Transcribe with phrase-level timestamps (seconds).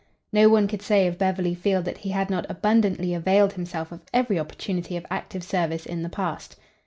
[0.33, 4.01] No one could say of Beverly Field that he had not abundantly availed himself of
[4.11, 6.55] every opportunity for active service in the past.